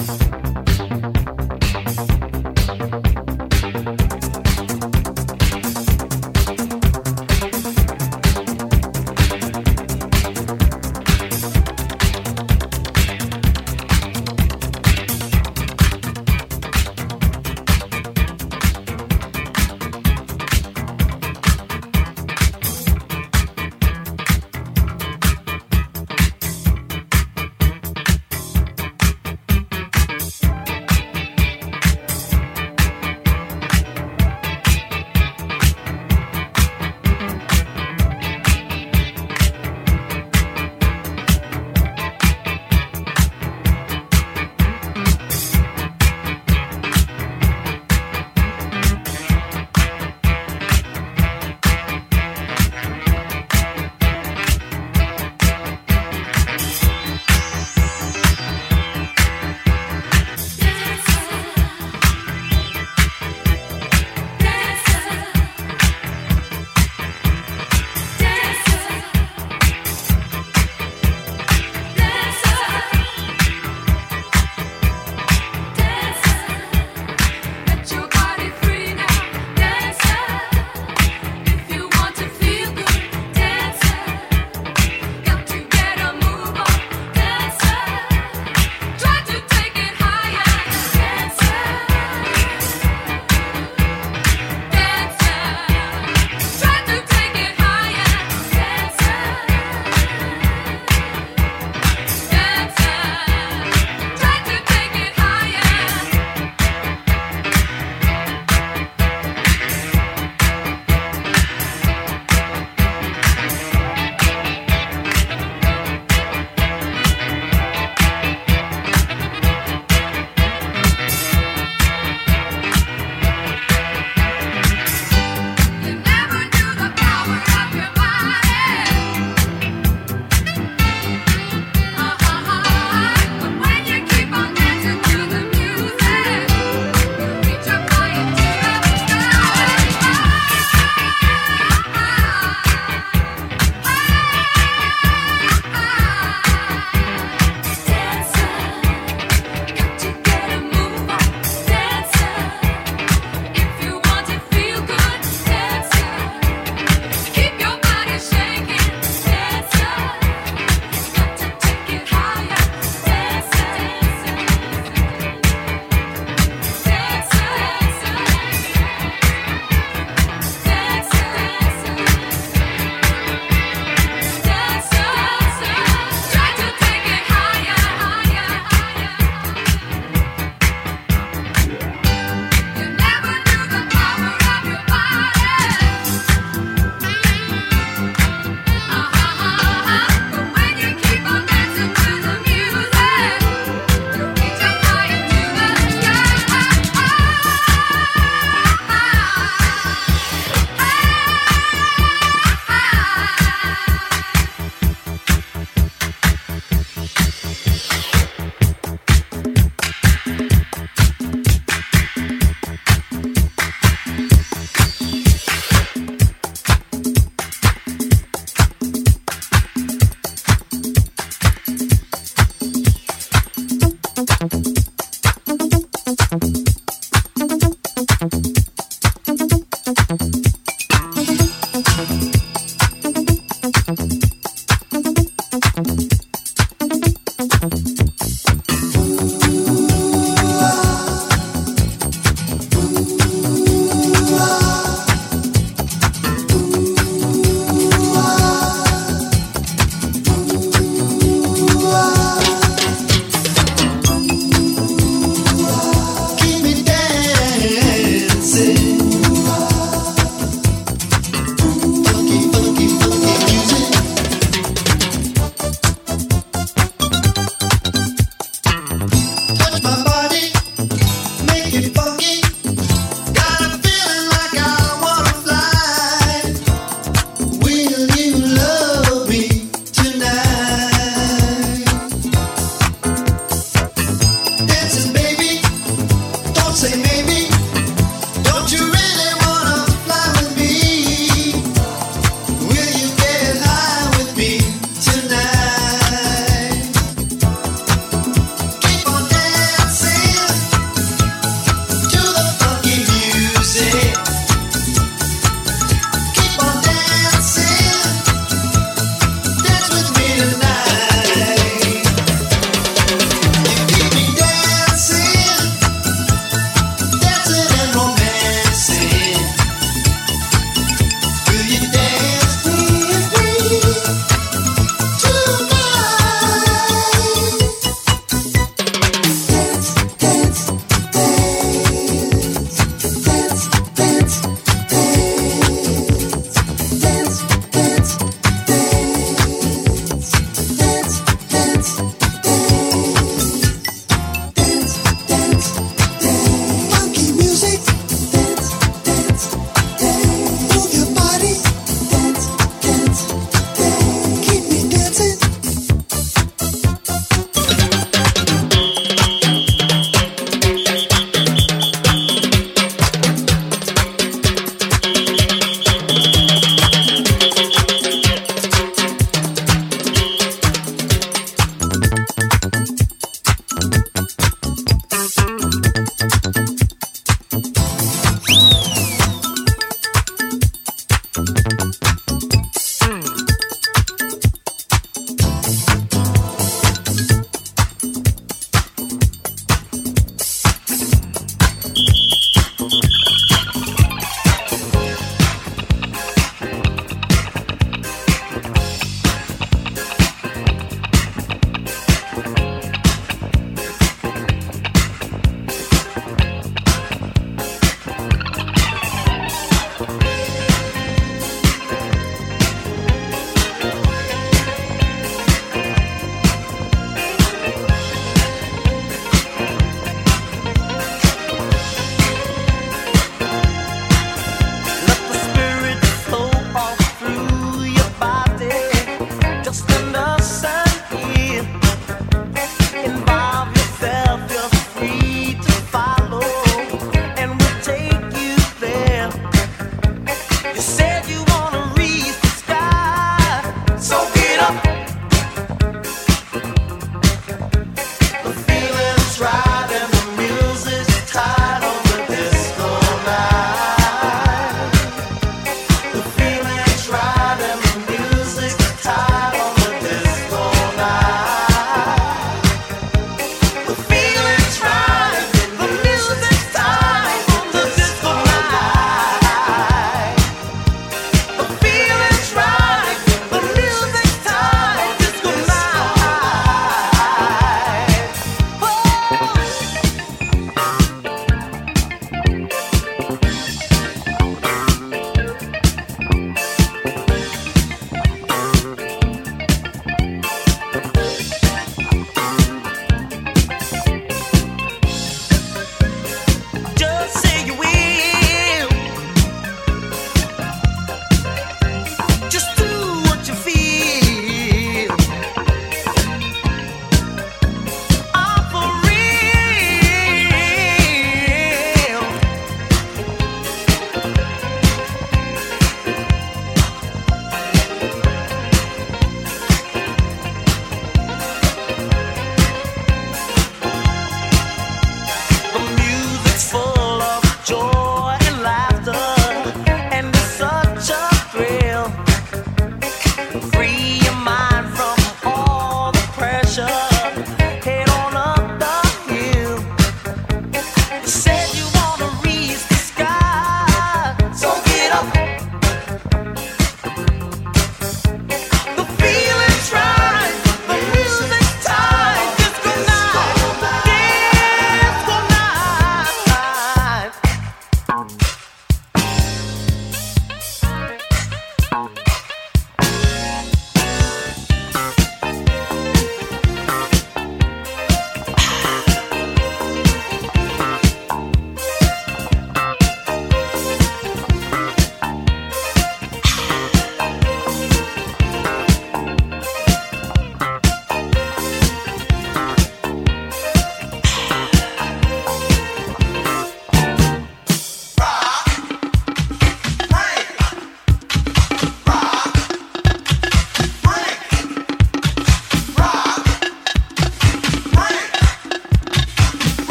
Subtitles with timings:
[0.00, 0.29] Mix,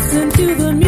[0.00, 0.79] listen to the